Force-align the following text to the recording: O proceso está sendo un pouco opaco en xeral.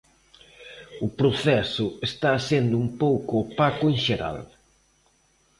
O 1.05 1.07
proceso 1.19 1.85
está 2.09 2.31
sendo 2.49 2.75
un 2.83 2.87
pouco 3.03 3.33
opaco 3.45 3.83
en 3.93 3.97
xeral. 4.05 4.39